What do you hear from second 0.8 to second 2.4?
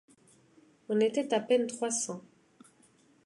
On était à peine trois cents.